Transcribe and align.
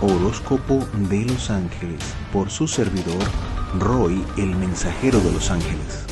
Horóscopo 0.00 0.86
de 1.10 1.24
los 1.24 1.50
Ángeles 1.50 1.98
por 2.32 2.50
su 2.50 2.68
servidor 2.68 3.18
Roy, 3.80 4.24
el 4.36 4.54
mensajero 4.54 5.18
de 5.18 5.32
los 5.32 5.50
ángeles. 5.50 6.06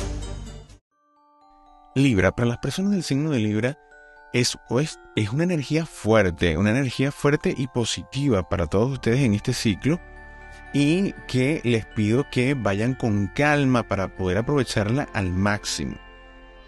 Libra, 1.95 2.35
para 2.35 2.49
las 2.49 2.57
personas 2.57 2.91
del 2.91 3.03
signo 3.03 3.31
de 3.31 3.39
Libra, 3.39 3.77
es, 4.33 4.57
es, 4.71 4.99
es 5.15 5.31
una 5.31 5.45
energía 5.45 5.85
fuerte, 5.85 6.57
una 6.57 6.71
energía 6.71 7.13
fuerte 7.13 7.55
y 7.57 7.67
positiva 7.67 8.49
para 8.49 8.67
todos 8.67 8.91
ustedes 8.91 9.21
en 9.21 9.33
este 9.33 9.53
ciclo 9.53 10.01
y 10.73 11.13
que 11.25 11.61
les 11.63 11.85
pido 11.85 12.25
que 12.29 12.55
vayan 12.55 12.93
con 12.93 13.27
calma 13.27 13.83
para 13.83 14.17
poder 14.17 14.39
aprovecharla 14.39 15.07
al 15.13 15.31
máximo. 15.31 15.95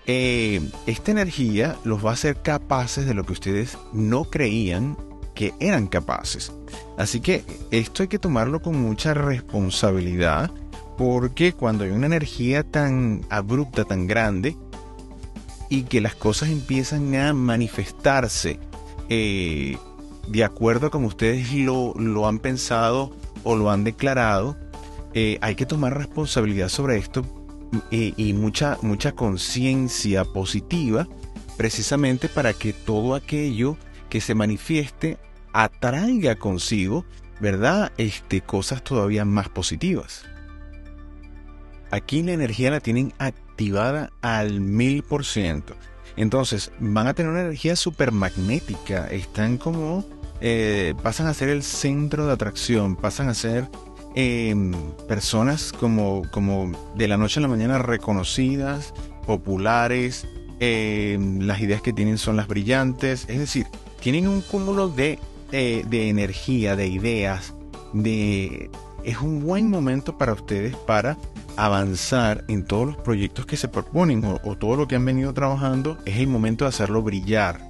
Eh, 0.08 0.62
esta 0.88 1.12
energía 1.12 1.76
los 1.84 2.04
va 2.04 2.12
a 2.12 2.14
hacer 2.14 2.42
capaces 2.42 3.06
de 3.06 3.14
lo 3.14 3.26
que 3.26 3.34
ustedes 3.34 3.78
no 3.92 4.24
creían 4.24 4.96
que 5.40 5.54
eran 5.62 5.88
capaces. 5.88 6.52
Así 6.98 7.22
que 7.22 7.46
esto 7.72 8.04
hay 8.04 8.10
que 8.10 8.20
tomarlo 8.20 8.62
con 8.62 8.76
mucha 8.76 9.14
responsabilidad 9.14 10.52
porque 10.98 11.54
cuando 11.54 11.86
hay 11.86 11.92
una 11.92 12.08
energía 12.08 12.64
tan 12.64 13.26
abrupta, 13.30 13.86
tan 13.86 14.06
grande, 14.06 14.58
y 15.70 15.84
que 15.84 16.02
las 16.02 16.14
cosas 16.14 16.50
empiezan 16.50 17.16
a 17.16 17.34
manifestarse 17.34 18.60
eh, 19.08 19.78
de 20.28 20.44
acuerdo 20.44 20.88
a 20.88 20.90
como 20.90 21.08
ustedes 21.08 21.54
lo, 21.54 21.94
lo, 21.94 22.28
han 22.28 22.40
pensado 22.40 23.16
o 23.46 23.56
lo 23.56 23.72
han 23.72 23.86
declarado, 23.86 24.58
eh, 25.14 25.38
hay 25.40 25.56
que 25.56 25.66
tomar 25.66 25.98
responsabilidad 25.98 26.68
sobre 26.68 26.98
esto 26.98 27.24
eh, 27.92 28.12
y 28.18 28.34
mucha, 28.34 28.78
mucha 28.82 29.14
conciencia 29.14 30.26
positiva 30.26 31.08
precisamente 31.56 32.28
para 32.28 32.52
que 32.52 32.74
todo 32.74 33.16
aquello 33.16 33.78
que 34.10 34.20
se 34.20 34.36
manifieste 34.36 35.18
atraiga 35.54 36.36
consigo, 36.36 37.06
¿verdad? 37.40 37.92
Este, 37.98 38.42
cosas 38.42 38.84
todavía 38.84 39.26
más 39.26 39.50
positivas. 39.50 40.26
Aquí 41.92 42.22
la 42.22 42.34
energía 42.34 42.72
la 42.72 42.80
tienen 42.80 43.14
activada 43.18 44.12
al 44.22 44.62
mil 44.62 45.04
por 45.04 45.26
ciento. 45.26 45.76
Entonces 46.16 46.72
van 46.80 47.08
a 47.08 47.14
tener 47.14 47.32
una 47.32 47.42
energía 47.42 47.76
súper 47.76 48.12
magnética. 48.12 49.08
Están 49.08 49.58
como... 49.58 50.06
Eh, 50.42 50.94
pasan 51.04 51.28
a 51.28 51.34
ser 51.34 51.50
el 51.50 51.64
centro 51.64 52.28
de 52.28 52.34
atracción. 52.34 52.96
Pasan 52.96 53.30
a 53.30 53.34
ser 53.34 53.68
em, 54.16 54.74
personas 55.08 55.72
como, 55.72 56.24
como 56.32 56.72
de 56.96 57.08
la 57.08 57.18
noche 57.18 57.40
a 57.40 57.42
la 57.42 57.48
mañana 57.48 57.80
reconocidas, 57.80 58.94
populares. 59.26 60.28
Em, 60.60 61.40
las 61.40 61.62
ideas 61.62 61.82
que 61.82 61.94
tienen 61.94 62.18
son 62.18 62.36
las 62.36 62.48
brillantes. 62.48 63.26
Es 63.28 63.40
decir, 63.40 63.66
tienen 64.00 64.28
un 64.28 64.42
cúmulo 64.42 64.90
de, 64.90 65.20
eh, 65.52 65.84
de 65.88 66.10
energía, 66.10 66.76
de 66.76 66.88
ideas. 66.88 67.54
De, 67.94 68.70
es 69.04 69.20
un 69.20 69.42
buen 69.42 69.70
momento 69.70 70.18
para 70.18 70.34
ustedes 70.34 70.76
para 70.76 71.18
avanzar 71.58 72.46
en 72.48 72.64
todos 72.64 72.88
los 72.88 72.98
proyectos 72.98 73.46
que 73.46 73.58
se 73.58 73.68
proponen 73.68 74.24
o, 74.24 74.56
todo 74.56 74.76
lo 74.76 74.88
que 74.88 74.96
han 74.96 75.06
venido 75.06 75.34
trabajando, 75.34 75.98
es 76.06 76.18
el 76.18 76.28
momento 76.28 76.66
de 76.66 76.70
hacerlo 76.70 77.02
brillar. 77.02 77.70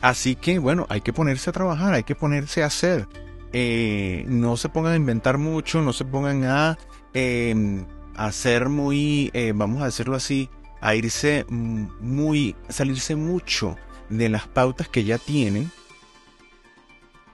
Así 0.00 0.34
que 0.34 0.58
bueno, 0.58 0.86
hay 0.88 1.02
que 1.02 1.12
ponerse 1.12 1.50
a 1.50 1.52
trabajar, 1.52 1.94
hay 1.94 2.04
que 2.04 2.14
ponerse 2.14 2.62
a 2.62 2.66
hacer. 2.66 3.06
Eh, 3.52 4.24
no 4.26 4.56
se 4.56 4.68
pongan 4.68 4.94
a 4.94 4.96
inventar 4.96 5.38
mucho, 5.38 5.82
no 5.82 5.92
se 5.92 6.04
pongan 6.04 6.44
a 6.44 6.78
em, 7.12 7.84
hacer 8.16 8.68
muy, 8.70 9.30
eh, 9.34 9.52
vamos 9.54 9.82
a 9.82 9.86
decirlo 9.86 10.16
así, 10.16 10.48
a 10.80 10.94
irse 10.94 11.44
muy, 11.50 12.56
a 12.68 12.72
salirse 12.72 13.14
mucho 13.16 13.76
de 14.10 14.28
las 14.28 14.46
pautas 14.46 14.88
que 14.88 15.04
ya 15.04 15.18
tienen 15.18 15.70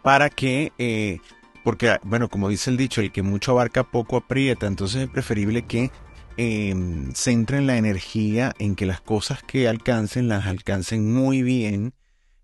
para 0.03 0.31
que 0.31 0.73
eh, 0.79 1.19
porque, 1.67 1.99
bueno, 2.05 2.29
como 2.29 2.49
dice 2.49 2.71
el 2.71 2.77
dicho, 2.77 3.01
el 3.01 3.11
que 3.11 3.23
mucho 3.23 3.51
abarca 3.51 3.83
poco 3.83 4.19
aprieta, 4.19 4.69
entonces 4.69 5.03
es 5.03 5.09
preferible 5.09 5.63
que 5.63 5.91
em, 6.37 7.13
centren 7.13 7.67
la 7.67 7.77
energía 7.77 8.55
en 8.61 8.77
que 8.77 8.87
las 8.87 9.01
cosas 9.01 9.43
que 9.43 9.67
alcancen 9.67 10.29
las 10.29 10.47
alcancen 10.47 11.13
muy 11.13 11.43
bien, 11.43 11.93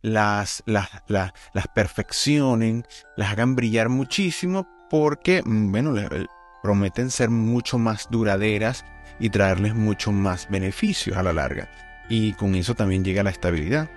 las, 0.00 0.64
las, 0.66 0.88
las, 1.06 1.30
las 1.54 1.68
perfeccionen, 1.68 2.84
las 3.16 3.30
hagan 3.30 3.54
brillar 3.54 3.90
muchísimo, 3.90 4.66
porque, 4.90 5.40
mm, 5.44 5.70
bueno, 5.70 5.94
prometen 6.60 7.08
ser 7.12 7.30
mucho 7.30 7.78
más 7.78 8.08
duraderas 8.10 8.84
y 9.20 9.30
traerles 9.30 9.76
mucho 9.76 10.10
más 10.10 10.48
beneficios 10.50 11.16
a 11.16 11.22
la 11.22 11.32
larga. 11.32 11.70
Y 12.08 12.32
con 12.32 12.56
eso 12.56 12.74
también 12.74 13.04
llega 13.04 13.22
la 13.22 13.30
estabilidad. 13.30 13.88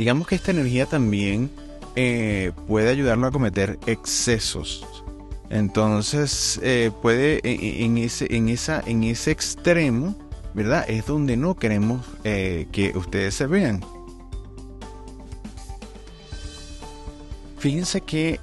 Digamos 0.00 0.26
que 0.26 0.34
esta 0.34 0.50
energía 0.50 0.86
también 0.86 1.50
eh, 1.94 2.52
puede 2.66 2.88
ayudarlo 2.88 3.26
a 3.26 3.30
cometer 3.30 3.78
excesos. 3.84 5.04
Entonces, 5.50 6.58
eh, 6.62 6.90
puede 7.02 7.40
e, 7.44 7.52
e, 7.52 7.84
en, 7.84 7.98
ese, 7.98 8.34
en, 8.34 8.48
esa, 8.48 8.82
en 8.86 9.04
ese 9.04 9.30
extremo, 9.30 10.16
¿verdad? 10.54 10.88
Es 10.88 11.04
donde 11.04 11.36
no 11.36 11.54
queremos 11.54 12.06
eh, 12.24 12.66
que 12.72 12.96
ustedes 12.96 13.34
se 13.34 13.46
vean. 13.46 13.84
Fíjense 17.58 18.00
que 18.00 18.38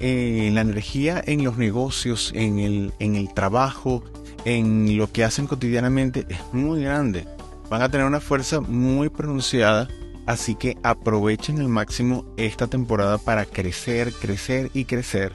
la 0.53 0.61
energía 0.61 1.23
en 1.25 1.43
los 1.43 1.57
negocios, 1.57 2.33
en 2.35 2.59
el, 2.59 2.93
en 2.99 3.15
el 3.15 3.33
trabajo, 3.33 4.03
en 4.45 4.95
lo 4.95 5.11
que 5.11 5.23
hacen 5.23 5.47
cotidianamente 5.47 6.27
es 6.29 6.37
muy 6.51 6.83
grande. 6.83 7.25
Van 7.67 7.81
a 7.81 7.89
tener 7.89 8.05
una 8.05 8.19
fuerza 8.19 8.61
muy 8.61 9.09
pronunciada 9.09 9.87
Así 10.27 10.55
que 10.55 10.77
aprovechen 10.83 11.61
al 11.61 11.69
máximo 11.69 12.25
esta 12.35 12.67
temporada 12.67 13.17
para 13.17 13.45
crecer, 13.45 14.11
crecer 14.11 14.69
y 14.73 14.83
crecer, 14.83 15.31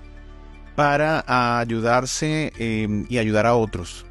para 0.77 1.25
ayudarse 1.61 2.53
em, 2.59 3.07
y 3.09 3.17
ayudar 3.17 3.47
a 3.47 3.55
otros. 3.55 4.05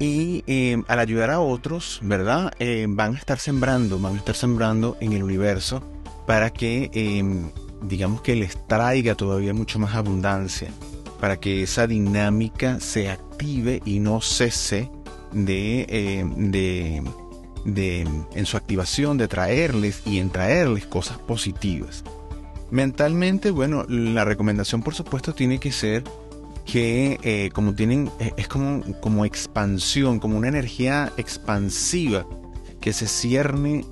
Y 0.00 0.42
em, 0.48 0.82
al 0.88 0.98
ayudar 0.98 1.30
a 1.30 1.38
otros, 1.38 2.00
¿verdad? 2.02 2.52
Em, 2.58 2.96
van 2.96 3.14
a 3.14 3.18
estar 3.18 3.38
sembrando, 3.38 4.00
van 4.00 4.14
a 4.14 4.18
estar 4.18 4.34
sembrando 4.34 4.96
en 5.00 5.12
el 5.12 5.22
universo 5.22 5.82
para 6.26 6.50
que, 6.50 6.90
digamos 7.82 8.22
que 8.22 8.34
les 8.34 8.66
traiga 8.66 9.14
todavía 9.14 9.54
mucho 9.54 9.78
más 9.78 9.94
abundancia 9.94 10.70
para 11.24 11.38
que 11.40 11.62
esa 11.62 11.86
dinámica 11.86 12.80
se 12.80 13.08
y 13.40 14.00
no 14.00 14.20
cese 14.20 14.90
de, 15.32 15.86
eh, 15.88 16.24
de, 16.36 17.02
de, 17.64 18.08
en 18.34 18.46
su 18.46 18.56
activación 18.56 19.18
de 19.18 19.28
traerles 19.28 20.02
y 20.06 20.18
en 20.18 20.30
traerles 20.30 20.86
cosas 20.86 21.18
positivas. 21.18 22.04
Mentalmente, 22.70 23.50
bueno, 23.50 23.84
la 23.88 24.24
recomendación 24.24 24.82
por 24.82 24.94
supuesto 24.94 25.34
tiene 25.34 25.58
que 25.58 25.72
ser 25.72 26.04
que 26.64 27.18
eh, 27.22 27.50
como 27.52 27.74
tienen, 27.74 28.10
eh, 28.18 28.32
es 28.36 28.48
como, 28.48 28.82
como 29.00 29.24
expansión, 29.24 30.18
como 30.18 30.38
una 30.38 30.48
energía 30.48 31.12
expansiva 31.16 32.26
que 32.80 32.92
se 32.92 33.06
cierne 33.06 33.84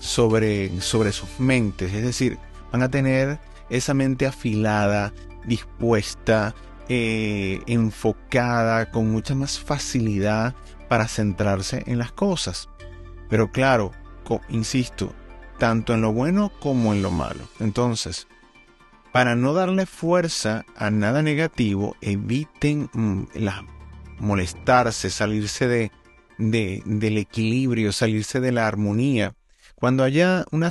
sobre, 0.00 0.80
sobre 0.80 1.12
sus 1.12 1.28
mentes, 1.38 1.92
es 1.92 2.02
decir, 2.02 2.38
van 2.72 2.82
a 2.82 2.90
tener 2.90 3.38
esa 3.68 3.92
mente 3.92 4.26
afilada, 4.26 5.12
dispuesta, 5.44 6.54
eh, 6.88 7.60
enfocada, 7.66 8.90
con 8.90 9.10
mucha 9.10 9.34
más 9.34 9.58
facilidad 9.58 10.54
para 10.88 11.08
centrarse 11.08 11.82
en 11.86 11.98
las 11.98 12.12
cosas. 12.12 12.68
Pero 13.28 13.52
claro, 13.52 13.92
insisto, 14.48 15.12
tanto 15.58 15.94
en 15.94 16.00
lo 16.00 16.12
bueno 16.12 16.50
como 16.60 16.92
en 16.92 17.02
lo 17.02 17.10
malo. 17.10 17.40
Entonces, 17.60 18.26
para 19.12 19.34
no 19.34 19.52
darle 19.54 19.86
fuerza 19.86 20.64
a 20.76 20.90
nada 20.90 21.22
negativo, 21.22 21.96
eviten 22.00 22.88
mm, 22.92 23.24
molestarse, 24.18 25.10
salirse 25.10 25.66
de, 25.66 25.92
del 26.38 27.18
equilibrio, 27.18 27.92
salirse 27.92 28.40
de 28.40 28.52
la 28.52 28.66
armonía. 28.66 29.34
Cuando 29.74 30.04
haya 30.04 30.44
una, 30.50 30.70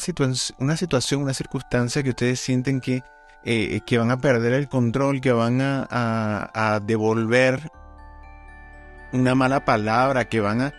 una 0.59 0.77
situación, 0.77 1.21
una 1.21 1.33
circunstancia 1.33 2.03
que 2.03 2.09
ustedes 2.09 2.39
sienten 2.39 2.81
que 2.81 3.03
eh, 3.49 3.79
que 3.85 3.97
van 3.97 4.11
a 4.11 4.19
perder 4.19 4.51
el 4.51 4.67
control, 4.67 5.21
que 5.21 5.31
van 5.31 5.59
a, 5.61 6.81
devolver 6.85 7.71
una 9.13 9.35
mala 9.35 9.63
palabra, 9.63 10.27
que 10.27 10.41
van 10.41 10.61
a... 10.61 10.73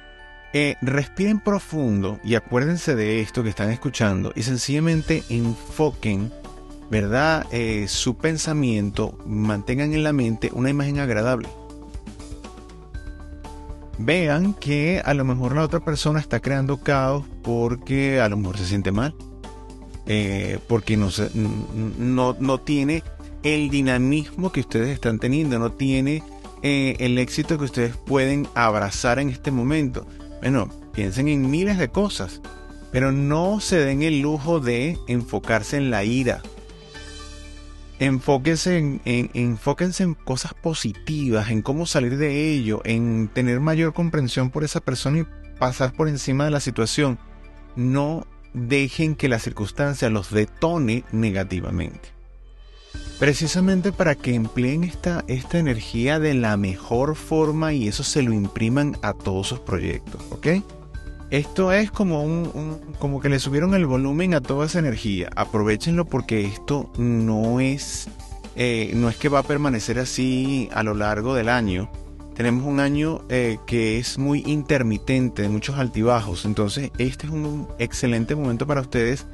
Eh, 0.52 0.76
respiren 0.82 1.40
profundo 1.40 2.20
y 2.22 2.34
acuérdense 2.34 2.94
de 2.94 3.22
esto 3.22 3.42
que 3.42 3.48
están 3.48 3.70
escuchando 3.70 4.32
y 4.34 4.42
sencillamente 4.42 5.22
enfoquen, 5.30 6.30
¿verdad? 6.90 7.46
Eh, 7.52 7.86
su 7.88 8.18
pensamiento, 8.18 9.16
mantengan 9.24 9.94
en 9.94 10.04
la 10.04 10.12
mente 10.12 10.50
una 10.52 10.68
imagen 10.68 10.98
agradable. 10.98 11.48
Vean 13.96 14.52
que 14.52 15.00
a 15.02 15.14
lo 15.14 15.24
mejor 15.24 15.54
la 15.54 15.64
otra 15.64 15.80
persona 15.80 16.20
está 16.20 16.40
creando 16.40 16.82
caos 16.82 17.24
porque 17.42 18.20
a 18.20 18.28
lo 18.28 18.36
mejor 18.36 18.58
se 18.58 18.66
siente 18.66 18.92
mal 18.92 19.14
eh, 20.10 20.58
porque 20.66 20.96
no, 20.96 21.10
no, 22.40 22.58
tiene 22.58 23.02
el 23.42 23.68
dinamismo 23.68 24.50
que 24.50 24.60
ustedes 24.60 24.88
están 24.88 25.18
teniendo, 25.18 25.58
no 25.58 25.70
tiene 25.70 26.22
eh, 26.62 26.96
el 26.98 27.18
éxito 27.18 27.58
que 27.58 27.64
ustedes 27.64 27.94
pueden 27.94 28.48
abrazar 28.54 29.18
en 29.18 29.28
este 29.28 29.50
momento? 29.50 30.06
Bueno, 30.40 30.70
piensen 30.94 31.28
en 31.28 31.50
miles 31.50 31.76
de 31.76 31.88
cosas, 31.88 32.40
pero 32.90 33.12
no 33.12 33.60
se 33.60 33.80
den 33.80 34.02
el 34.02 34.22
lujo 34.22 34.60
de 34.60 34.98
enfocarse 35.08 35.76
en 35.76 35.90
la 35.90 36.04
ira. 36.04 36.40
Enfóquense 37.98 38.78
en, 38.78 39.02
enfóquense 39.04 40.04
en 40.04 40.14
cosas 40.14 40.54
positivas, 40.54 41.50
en 41.50 41.60
cómo 41.60 41.84
salir 41.84 42.16
de 42.16 42.50
ello, 42.50 42.80
en 42.84 43.28
tener 43.28 43.60
mayor 43.60 43.92
comprensión 43.92 44.48
por 44.48 44.64
esa 44.64 44.80
persona 44.80 45.18
y 45.18 45.26
pasar 45.58 45.92
por 45.92 46.08
encima 46.08 46.46
de 46.46 46.50
la 46.50 46.60
situación. 46.60 47.18
No 47.76 48.26
dejen 48.54 49.14
que 49.14 49.28
la 49.28 49.38
circunstancia 49.38 50.10
los 50.10 50.30
detone 50.30 51.04
negativamente. 51.12 52.12
Precisamente 53.18 53.92
para 53.92 54.14
que 54.14 54.34
empleen 54.34 54.84
esta, 54.84 55.24
esta 55.26 55.58
energía 55.58 56.18
de 56.18 56.34
la 56.34 56.56
mejor 56.56 57.16
forma 57.16 57.72
y 57.72 57.88
eso 57.88 58.04
se 58.04 58.22
lo 58.22 58.32
impriman 58.32 58.96
a 59.02 59.12
todos 59.12 59.48
sus 59.48 59.58
proyectos, 59.58 60.22
¿ok? 60.30 60.46
Esto 61.30 61.72
es 61.72 61.90
como 61.90 62.22
un, 62.22 62.80
como 62.98 63.20
que 63.20 63.28
le 63.28 63.38
subieron 63.38 63.74
el 63.74 63.86
volumen 63.86 64.34
a 64.34 64.40
toda 64.40 64.66
esa 64.66 64.78
energía. 64.78 65.28
Aprovechenlo 65.36 66.06
porque 66.06 66.46
esto 66.46 66.90
no 66.96 67.60
es 67.60 68.08
eh, 68.60 68.90
no 68.94 69.08
es 69.08 69.16
que 69.16 69.28
va 69.28 69.38
a 69.38 69.42
permanecer 69.44 70.00
así 70.00 70.68
a 70.72 70.82
lo 70.82 70.94
largo 70.94 71.34
del 71.34 71.48
año. 71.48 71.88
Tenemos 72.38 72.64
un 72.66 72.78
año 72.78 73.24
eh, 73.30 73.58
que 73.66 73.98
es 73.98 74.16
muy 74.16 74.44
intermitente, 74.46 75.42
de 75.42 75.48
muchos 75.48 75.76
altibajos. 75.76 76.44
Entonces, 76.44 76.92
este 76.96 77.26
es 77.26 77.32
un 77.32 77.66
excelente 77.80 78.36
momento 78.36 78.64
para 78.64 78.80
ustedes 78.80 79.26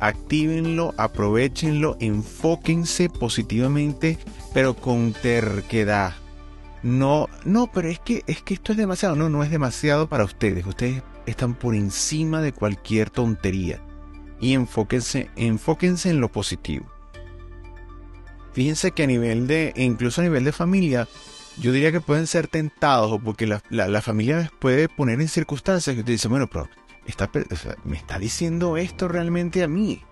actívenlo, 0.00 0.92
aprovechenlo, 0.96 1.96
enfóquense 2.00 3.08
positivamente, 3.10 4.18
pero 4.52 4.74
con 4.74 5.12
terquedad. 5.12 6.14
No, 6.82 7.28
no, 7.44 7.70
pero 7.72 7.88
es 7.90 8.00
que 8.00 8.24
es 8.26 8.42
que 8.42 8.54
esto 8.54 8.72
es 8.72 8.78
demasiado, 8.78 9.14
no, 9.14 9.28
no 9.28 9.44
es 9.44 9.50
demasiado 9.52 10.08
para 10.08 10.24
ustedes. 10.24 10.66
Ustedes 10.66 11.04
están 11.26 11.54
por 11.54 11.76
encima 11.76 12.42
de 12.42 12.52
cualquier 12.52 13.08
tontería 13.08 13.80
y 14.40 14.54
enfóquense, 14.54 15.30
enfóquense 15.36 16.10
en 16.10 16.20
lo 16.20 16.32
positivo. 16.32 16.86
Fíjense 18.52 18.90
que 18.90 19.04
a 19.04 19.06
nivel 19.06 19.46
de, 19.46 19.72
incluso 19.76 20.22
a 20.22 20.24
nivel 20.24 20.42
de 20.42 20.50
familia, 20.50 21.06
yo 21.60 21.72
diría 21.72 21.92
que 21.92 22.00
pueden 22.00 22.26
ser 22.26 22.48
tentados, 22.48 23.20
porque 23.24 23.46
la, 23.46 23.62
la, 23.70 24.02
familia 24.02 24.38
les 24.38 24.50
puede 24.50 24.88
poner 24.88 25.20
en 25.20 25.28
circunstancias 25.28 25.94
que 25.94 26.00
usted 26.00 26.12
dice, 26.12 26.28
bueno, 26.28 26.46
pero 26.48 26.68
me 27.84 27.96
está 27.96 28.18
diciendo 28.18 28.76
esto 28.76 29.08
realmente 29.08 29.62
a 29.62 29.68
mí. 29.68 30.02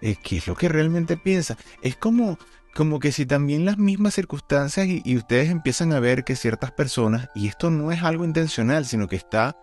Eh, 0.00 0.16
¿Qué 0.22 0.38
es 0.38 0.46
lo 0.46 0.56
que 0.56 0.68
realmente 0.68 1.16
piensa? 1.16 1.56
Es 1.80 1.96
como, 1.96 2.38
como 2.74 2.98
que 2.98 3.12
si 3.12 3.24
también 3.24 3.64
las 3.64 3.78
mismas 3.78 4.14
circunstancias 4.14 4.86
y, 4.86 5.16
ustedes 5.16 5.50
empiezan 5.50 5.92
a 5.92 6.00
ver 6.00 6.24
que 6.24 6.36
ciertas 6.36 6.72
personas, 6.72 7.28
y 7.34 7.48
esto 7.48 7.70
no 7.70 7.92
es 7.92 8.02
algo 8.02 8.24
intencional, 8.24 8.84
sino 8.84 9.08
que 9.08 9.16
está 9.16 9.56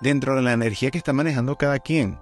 dentro 0.00 0.36
de 0.36 0.42
la 0.42 0.52
energía 0.52 0.90
que 0.90 0.98
está 0.98 1.12
manejando 1.12 1.56
cada 1.56 1.78
quien, 1.78 2.18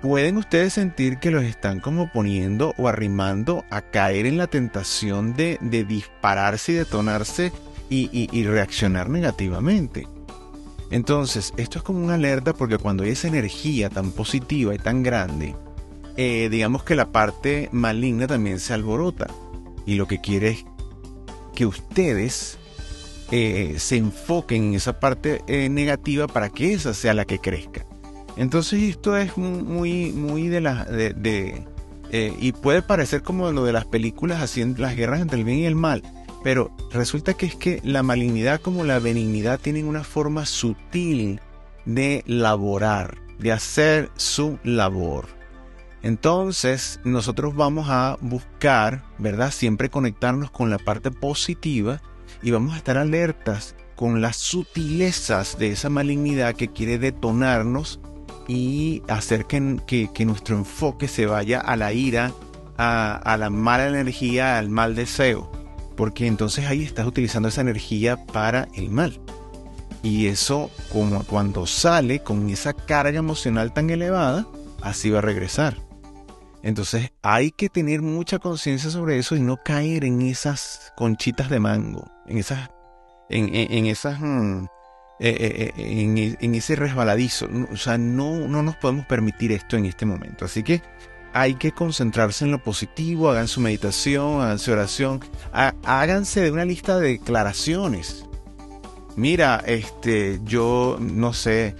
pueden 0.00 0.36
ustedes 0.36 0.74
sentir 0.74 1.18
que 1.18 1.30
los 1.30 1.44
están 1.44 1.80
como 1.80 2.12
poniendo 2.12 2.74
o 2.78 2.88
arrimando 2.88 3.64
a 3.70 3.80
caer 3.82 4.26
en 4.26 4.38
la 4.38 4.46
tentación 4.46 5.34
de, 5.34 5.58
dispararse 5.88 6.72
y 6.72 6.74
detonarse 6.76 7.52
y 7.90 8.44
reaccionar 8.44 9.08
negativamente. 9.08 10.06
Entonces, 10.90 11.52
esto 11.56 11.78
es 11.78 11.84
como 11.84 12.02
una 12.02 12.14
alerta 12.14 12.54
porque 12.54 12.78
cuando 12.78 13.04
hay 13.04 13.10
esa 13.10 13.28
energía 13.28 13.90
tan 13.90 14.10
positiva 14.10 14.74
y 14.74 14.78
tan 14.78 15.02
grande, 15.02 15.54
eh, 16.16 16.48
digamos 16.50 16.82
que 16.82 16.96
la 16.96 17.12
parte 17.12 17.68
maligna 17.72 18.26
también 18.26 18.58
se 18.58 18.72
alborota. 18.72 19.26
Y 19.84 19.94
lo 19.94 20.06
que 20.06 20.20
quiere 20.20 20.48
es 20.50 20.64
que 21.54 21.66
ustedes 21.66 22.58
eh, 23.30 23.76
se 23.78 23.96
enfoquen 23.96 24.64
en 24.64 24.74
esa 24.74 24.98
parte 24.98 25.42
eh, 25.46 25.68
negativa 25.68 26.26
para 26.26 26.48
que 26.48 26.72
esa 26.72 26.94
sea 26.94 27.14
la 27.14 27.26
que 27.26 27.38
crezca. 27.38 27.84
Entonces 28.38 28.82
esto 28.84 29.16
es 29.16 29.36
muy, 29.36 30.12
muy 30.12 30.48
de 30.48 30.60
la... 30.60 30.84
De, 30.84 31.66
y 32.10 32.52
puede 32.52 32.80
parecer 32.80 33.22
como 33.22 33.52
lo 33.52 33.64
de 33.64 33.72
las 33.72 33.84
películas 33.84 34.56
en 34.56 34.76
las 34.78 34.96
guerras 34.96 35.20
entre 35.20 35.38
el 35.40 35.44
bien 35.44 35.58
y 35.58 35.66
el 35.66 35.74
mal. 35.74 36.02
Pero 36.42 36.70
resulta 36.90 37.34
que 37.34 37.44
es 37.46 37.56
que 37.56 37.80
la 37.84 38.02
malignidad 38.02 38.60
como 38.60 38.84
la 38.84 39.00
benignidad 39.00 39.60
tienen 39.60 39.86
una 39.86 40.04
forma 40.04 40.46
sutil 40.46 41.40
de 41.84 42.22
laborar, 42.26 43.18
de 43.38 43.52
hacer 43.52 44.10
su 44.16 44.58
labor. 44.62 45.26
Entonces 46.02 47.00
nosotros 47.04 47.56
vamos 47.56 47.88
a 47.90 48.16
buscar, 48.20 49.02
¿verdad? 49.18 49.50
Siempre 49.50 49.90
conectarnos 49.90 50.50
con 50.50 50.70
la 50.70 50.78
parte 50.78 51.10
positiva 51.10 52.00
y 52.40 52.52
vamos 52.52 52.74
a 52.74 52.78
estar 52.78 52.96
alertas 52.96 53.74
con 53.96 54.20
las 54.20 54.36
sutilezas 54.36 55.58
de 55.58 55.72
esa 55.72 55.90
malignidad 55.90 56.54
que 56.54 56.68
quiere 56.68 56.98
detonarnos 56.98 58.00
y 58.48 59.02
hacer 59.06 59.46
que, 59.46 60.10
nuestro 60.26 60.56
enfoque 60.56 61.06
se 61.06 61.26
vaya 61.26 61.60
a 61.60 61.76
la 61.76 61.92
ira, 61.92 62.32
a 62.76 63.36
la 63.38 63.50
mala 63.50 63.88
energía, 63.88 64.58
al 64.58 64.70
mal 64.70 64.94
deseo 64.96 65.50
porque 65.98 66.28
entonces 66.28 66.64
ahí 66.66 66.84
estás 66.84 67.08
utilizando 67.08 67.48
esa 67.48 67.60
energía 67.60 68.24
para 68.26 68.68
el 68.76 68.88
mal. 68.88 69.20
Y 70.00 70.28
eso, 70.28 70.70
como 70.92 71.24
cuando 71.24 71.66
sale 71.66 72.20
con 72.20 72.48
esa 72.50 72.72
carga 72.72 73.18
emocional 73.18 73.72
tan 73.74 73.90
elevada, 73.90 74.46
así 74.80 75.10
va 75.10 75.18
a 75.18 75.22
regresar. 75.22 75.76
Entonces 76.62 77.10
hay 77.20 77.50
que 77.50 77.68
tener 77.68 78.00
mucha 78.00 78.38
conciencia 78.38 78.90
sobre 78.90 79.18
eso 79.18 79.34
y 79.34 79.40
no 79.40 79.56
caer 79.64 80.04
en 80.04 80.22
esas 80.22 80.92
conchitas 80.96 81.50
de 81.50 81.58
mango, 81.58 82.08
en 82.28 82.38
esas, 82.38 82.70
en, 83.28 83.86
esas, 83.86 84.20
mm, 84.20 84.66
eh, 85.20 85.36
eh, 85.40 85.72
eh, 85.76 86.36
en, 86.40 86.54
ese 86.54 86.76
resbaladizo. 86.76 87.48
O 87.72 87.76
sea, 87.76 87.98
no, 87.98 88.48
no 88.48 88.62
nos 88.62 88.76
podemos 88.76 89.06
permitir 89.06 89.52
esto 89.52 89.76
en 89.76 89.86
este 89.86 90.06
momento. 90.06 90.44
Así 90.44 90.62
que 90.62 90.82
hay 91.32 91.54
que 91.54 91.72
concentrarse 91.72 92.44
en 92.44 92.52
lo 92.52 92.62
positivo, 92.62 93.30
hagan 93.30 93.48
su 93.48 93.60
meditación, 93.60 94.40
hagan 94.40 94.58
su 94.58 94.72
oración, 94.72 95.20
háganse 95.84 96.40
de 96.40 96.50
una 96.50 96.64
lista 96.64 96.98
de 96.98 97.10
declaraciones. 97.10 98.24
Mira, 99.16 99.64
este, 99.66 100.38
yo 100.44 100.96
no 101.00 101.32
sé, 101.32 101.74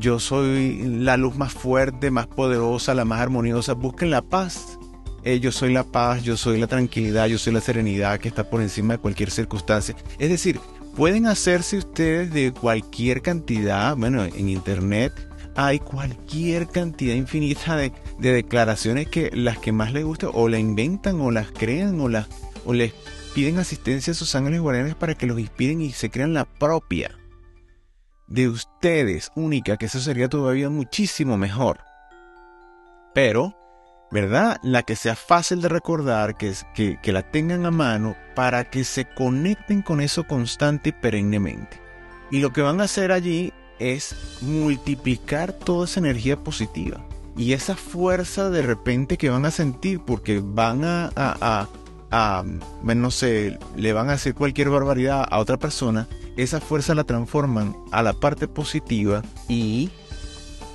yo 0.00 0.18
soy 0.18 0.82
la 0.82 1.16
luz 1.16 1.36
más 1.36 1.52
fuerte, 1.52 2.10
más 2.10 2.26
poderosa, 2.26 2.94
la 2.94 3.04
más 3.04 3.20
armoniosa. 3.20 3.74
Busquen 3.74 4.10
la 4.10 4.22
paz. 4.22 4.76
Eh, 5.22 5.38
yo 5.38 5.52
soy 5.52 5.72
la 5.72 5.84
paz, 5.84 6.24
yo 6.24 6.36
soy 6.36 6.58
la 6.58 6.66
tranquilidad, 6.66 7.26
yo 7.26 7.38
soy 7.38 7.52
la 7.52 7.60
serenidad 7.60 8.18
que 8.18 8.26
está 8.26 8.50
por 8.50 8.60
encima 8.60 8.94
de 8.94 8.98
cualquier 8.98 9.30
circunstancia. 9.30 9.94
Es 10.18 10.30
decir, 10.30 10.58
pueden 10.96 11.26
hacerse 11.26 11.78
ustedes 11.78 12.32
de 12.32 12.52
cualquier 12.52 13.22
cantidad, 13.22 13.96
bueno, 13.96 14.24
en 14.24 14.48
internet 14.48 15.12
hay 15.56 15.78
cualquier 15.78 16.68
cantidad 16.68 17.14
infinita 17.14 17.76
de, 17.76 17.92
declaraciones 18.18 19.08
que 19.08 19.30
las 19.32 19.58
que 19.58 19.72
más 19.72 19.92
les 19.92 20.04
gusta 20.04 20.28
o 20.28 20.48
la 20.48 20.58
inventan 20.58 21.20
o 21.20 21.30
las 21.30 21.50
crean 21.50 22.00
o, 22.00 22.08
las, 22.08 22.28
o 22.64 22.72
les 22.72 22.92
piden 23.34 23.58
asistencia 23.58 24.12
a 24.12 24.14
sus 24.14 24.34
ángeles 24.34 24.60
guardianes 24.60 24.94
para 24.94 25.14
que 25.14 25.26
los 25.26 25.38
inspiren 25.38 25.80
y 25.80 25.92
se 25.92 26.10
crean 26.10 26.34
la 26.34 26.44
propia 26.44 27.16
de 28.26 28.48
ustedes, 28.48 29.30
única, 29.34 29.76
que 29.76 29.86
eso 29.86 29.98
sería 30.00 30.28
todavía 30.28 30.70
muchísimo 30.70 31.36
mejor. 31.36 31.80
Pero, 33.12 33.56
¿verdad? 34.10 34.58
La 34.62 34.82
que 34.82 34.96
sea 34.96 35.16
fácil 35.16 35.60
de 35.62 35.68
recordar, 35.68 36.36
que, 36.36 36.52
que, 36.74 36.98
que 37.00 37.12
la 37.12 37.30
tengan 37.30 37.66
a 37.66 37.70
mano 37.70 38.16
para 38.34 38.70
que 38.70 38.84
se 38.84 39.04
conecten 39.04 39.82
con 39.82 40.00
eso 40.00 40.26
constante 40.26 40.90
y 40.90 40.92
perennemente. 40.92 41.80
Y 42.30 42.40
lo 42.40 42.52
que 42.52 42.62
van 42.62 42.80
a 42.80 42.84
hacer 42.84 43.12
allí 43.12 43.52
es 43.78 44.14
multiplicar 44.42 45.52
toda 45.52 45.86
esa 45.86 46.00
energía 46.00 46.36
positiva 46.36 47.00
y 47.36 47.54
esa 47.54 47.74
fuerza 47.74 48.50
de 48.50 48.62
repente 48.62 49.16
que 49.16 49.30
van 49.30 49.46
a 49.46 49.50
sentir 49.50 50.00
porque 50.00 50.42
van 50.44 50.84
a, 50.84 51.10
a, 51.16 51.68
a, 52.10 52.44
no 52.82 53.10
sé, 53.10 53.58
le 53.76 53.92
van 53.92 54.10
a 54.10 54.14
hacer 54.14 54.34
cualquier 54.34 54.68
barbaridad 54.68 55.26
a 55.28 55.38
otra 55.38 55.56
persona, 55.56 56.06
esa 56.36 56.60
fuerza 56.60 56.94
la 56.94 57.04
transforman 57.04 57.74
a 57.92 58.02
la 58.02 58.12
parte 58.12 58.48
positiva 58.48 59.22
y 59.48 59.90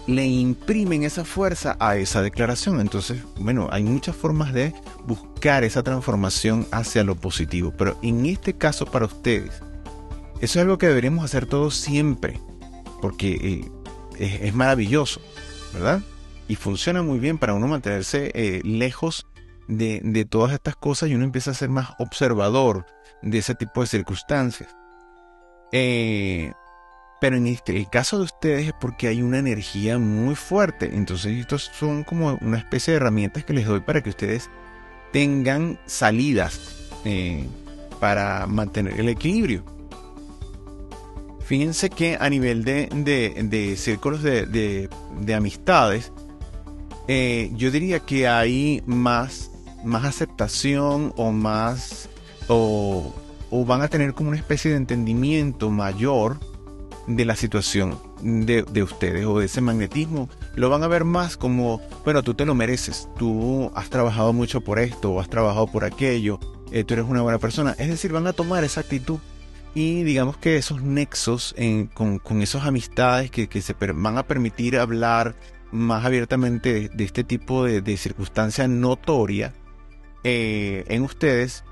le 0.08 0.26
imprimen 0.26 1.04
esa 1.04 1.26
fuerza 1.26 1.76
a 1.80 1.98
esa 1.98 2.22
declaración. 2.22 2.80
Entonces, 2.80 3.22
bueno, 3.40 3.70
hay 3.72 3.84
muchas 3.84 4.16
formas 4.16 4.54
de 4.54 4.74
buscar 5.06 5.64
esa 5.64 5.84
transformación 5.84 6.68
hacia 6.72 7.04
lo 7.04 7.16
positivo, 7.16 7.74
pero 7.78 7.98
en 8.02 8.26
este 8.26 8.54
caso 8.54 8.86
para 8.86 9.06
ustedes, 9.06 9.62
eso 10.42 10.42
es 10.42 10.58
algo 10.58 10.78
que 10.78 10.88
deberíamos 10.88 11.26
hacer 11.26 11.46
todos 11.46 11.76
siempre 11.76 12.40
porque 13.06 13.70
eh, 14.18 14.40
es, 14.42 14.54
maravilloso, 14.56 15.22
¿verdad? 15.74 16.02
Y 16.48 16.56
funciona 16.56 17.04
muy 17.04 17.20
bien 17.20 17.38
para 17.38 17.54
uno 17.54 17.68
mantenerse 17.68 18.32
eh, 18.34 18.62
lejos 18.64 19.28
de, 19.68 20.28
todas 20.28 20.54
estas 20.54 20.76
cosas 20.76 21.10
y 21.10 21.14
uno 21.16 21.24
empieza 21.24 21.52
a 21.52 21.56
ser 21.56 21.70
más 21.70 21.90
observador 22.00 22.86
de 23.22 23.38
ese 23.38 23.54
tipo 23.54 23.82
de 23.82 23.88
circunstancias. 23.88 24.76
Eh, 25.72 26.52
pero 27.20 27.38
en 27.38 27.48
este, 27.48 27.78
el 27.78 27.90
caso 27.90 28.18
de 28.18 28.26
ustedes 28.26 28.68
es 28.68 28.74
porque 28.80 29.08
hay 29.08 29.22
una 29.22 29.40
energía 29.40 29.98
muy 29.98 30.36
fuerte. 30.36 30.92
Entonces 30.94 31.38
estos 31.40 31.72
son 31.74 32.04
como 32.04 32.38
una 32.42 32.58
especie 32.58 32.92
de 32.92 32.98
herramientas 32.98 33.46
que 33.46 33.54
les 33.54 33.66
doy 33.66 33.80
para 33.80 34.02
que 34.02 34.10
ustedes 34.10 34.50
tengan 35.12 35.80
salidas 35.86 36.92
para 38.00 38.48
mantener 38.48 39.00
el 39.00 39.10
equilibrio. 39.10 39.64
Fíjense 41.46 41.90
que 41.90 42.18
a 42.20 42.30
nivel 42.30 42.64
de, 42.64 43.76
círculos 43.78 44.24
de, 44.24 44.90
amistades, 45.36 46.12
eh, 47.08 47.52
yo 47.56 47.70
diría 47.70 48.00
que 48.00 48.28
hay 48.28 48.82
más, 48.88 49.52
más 49.84 50.06
aceptación 50.06 51.14
o 51.16 51.32
más, 51.32 52.10
o 52.48 53.14
van 53.66 53.84
a 53.84 53.88
tener 53.88 54.14
como 54.16 54.30
una 54.30 54.40
especie 54.40 54.72
de 54.72 54.78
entendimiento 54.78 55.70
mayor 55.70 56.40
de 57.08 57.26
la 57.26 57.36
situación 57.36 58.00
de, 58.22 58.84
ustedes 58.84 59.26
o 59.26 59.40
de 59.40 59.46
ese 59.46 59.62
magnetismo, 59.62 60.30
lo 60.56 60.70
van 60.70 60.84
a 60.84 60.88
ver 60.88 61.06
más 61.06 61.38
como, 61.38 61.82
bueno, 62.04 62.24
tú 62.24 62.34
te 62.34 62.46
lo 62.46 62.56
mereces, 62.56 63.10
tú 63.18 63.72
has 63.76 63.90
trabajado 63.90 64.34
mucho 64.34 64.62
por 64.62 64.80
esto 64.80 65.12
o 65.12 65.20
has 65.20 65.30
trabajado 65.30 65.68
por 65.68 65.84
aquello, 65.84 66.40
eh, 66.72 66.84
tú 66.84 66.96
eres 66.96 67.06
una 67.06 67.22
buena 67.22 67.40
persona. 67.40 67.76
Es 67.78 67.88
decir, 67.90 68.12
van 68.12 68.28
a 68.28 68.34
tomar 68.34 68.64
esa 68.64 68.82
actitud. 68.82 69.20
Y 69.74 70.04
digamos 70.04 70.38
que 70.38 70.56
esos 70.56 70.82
nexos 70.82 71.54
con, 71.94 72.20
con 72.20 72.42
esas 72.42 72.64
amistades 72.66 73.30
que, 73.30 73.62
se 73.62 73.74
van 73.74 74.18
a 74.18 74.24
permitir 74.24 74.80
hablar 74.80 75.36
más 75.72 76.06
abiertamente 76.06 76.90
de, 76.90 77.04
este 77.04 77.26
tipo 77.26 77.66
de, 77.66 77.98
circunstancia 77.98 78.70
notoria 78.70 79.54
eh, 80.24 80.86
en 80.88 81.04
ustedes, 81.04 81.66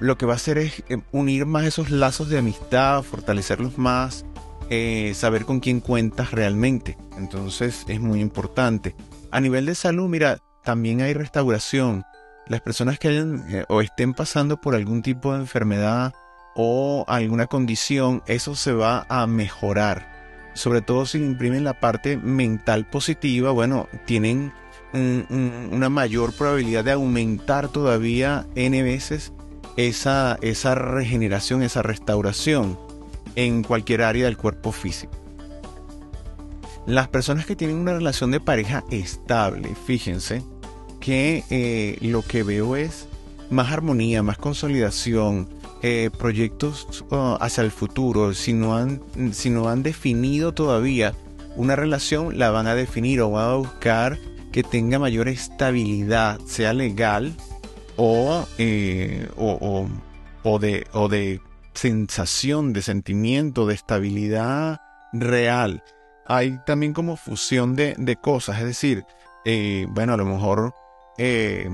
lo 0.00 0.18
que 0.18 0.26
va 0.26 0.34
a 0.34 0.36
hacer 0.36 0.58
es 0.58 0.82
eh, 0.88 0.98
unir 1.12 1.46
más 1.46 1.64
esos 1.64 1.90
lazos 1.90 2.28
de 2.28 2.38
amistad, 2.38 3.02
fortalecerlos 3.02 3.78
más, 3.78 4.24
eh, 4.68 5.12
saber 5.14 5.44
con 5.44 5.60
quién 5.60 5.80
cuentas 5.80 6.32
realmente. 6.32 6.98
Entonces 7.16 7.84
es 7.88 8.00
muy 8.00 8.20
importante. 8.20 8.94
A 9.30 9.40
nivel 9.40 9.66
de 9.66 9.74
salud, 9.74 10.08
mira, 10.08 10.38
también 10.62 11.00
hay 11.00 11.14
restauración. 11.14 12.04
Las 12.46 12.60
personas 12.60 12.98
que 12.98 13.08
hayan 13.08 13.44
eh, 13.48 13.64
o 13.68 13.80
estén 13.80 14.12
pasando 14.12 14.60
por 14.60 14.74
algún 14.74 15.02
tipo 15.02 15.32
de 15.32 15.40
enfermedad 15.40 16.12
o 16.54 17.04
alguna 17.08 17.46
condición, 17.46 18.22
eso 18.26 18.54
se 18.54 18.72
va 18.72 19.06
a 19.08 19.26
mejorar. 19.26 20.10
Sobre 20.52 20.82
todo 20.82 21.06
si 21.06 21.18
imprimen 21.18 21.64
la 21.64 21.78
parte 21.78 22.16
mental 22.16 22.86
positiva, 22.86 23.52
bueno, 23.52 23.88
tienen 24.04 24.52
una 24.92 25.88
mayor 25.88 26.32
probabilidad 26.32 26.82
de 26.82 26.90
aumentar 26.90 27.68
todavía 27.68 28.48
N 28.56 28.82
veces 28.82 29.32
esa, 29.88 30.38
esa 30.42 30.74
regeneración, 30.74 31.62
esa 31.62 31.82
restauración 31.82 32.78
en 33.36 33.62
cualquier 33.62 34.02
área 34.02 34.24
del 34.24 34.36
cuerpo 34.36 34.72
físico. 34.72 35.12
Las 36.86 37.08
personas 37.08 37.46
que 37.46 37.56
tienen 37.56 37.76
una 37.76 37.92
relación 37.92 38.30
de 38.30 38.40
pareja 38.40 38.84
estable, 38.90 39.74
fíjense 39.86 40.42
que 40.98 41.44
eh, 41.50 41.98
lo 42.00 42.22
que 42.22 42.42
veo 42.42 42.76
es 42.76 43.06
más 43.50 43.70
armonía, 43.72 44.22
más 44.22 44.38
consolidación, 44.38 45.48
eh, 45.82 46.10
proyectos 46.16 47.04
uh, 47.10 47.36
hacia 47.40 47.62
el 47.62 47.70
futuro. 47.70 48.34
Si 48.34 48.52
no, 48.52 48.76
han, 48.76 49.00
si 49.32 49.50
no 49.50 49.68
han 49.68 49.82
definido 49.82 50.52
todavía 50.52 51.14
una 51.56 51.76
relación, 51.76 52.38
la 52.38 52.50
van 52.50 52.66
a 52.66 52.74
definir 52.74 53.20
o 53.20 53.30
van 53.30 53.50
a 53.50 53.54
buscar 53.54 54.18
que 54.52 54.62
tenga 54.62 54.98
mayor 54.98 55.28
estabilidad, 55.28 56.40
sea 56.46 56.72
legal 56.72 57.34
o, 58.02 58.46
eh, 58.56 59.28
o, 59.36 59.86
o, 60.42 60.58
de, 60.58 60.86
o 60.94 61.10
de 61.10 61.42
sensación 61.74 62.72
de 62.72 62.80
sentimiento, 62.80 63.66
de 63.66 63.74
estabilidad 63.74 64.80
real. 65.12 65.84
Hay 66.26 66.58
también 66.64 66.94
como 66.94 67.18
fusión 67.18 67.76
de, 67.76 68.16
cosas, 68.22 68.60
es 68.60 68.64
decir, 68.64 69.04
eh, 69.44 69.86
bueno, 69.90 70.14
a 70.14 70.16
lo 70.16 70.24
mejor 70.24 70.72
eh, 71.18 71.68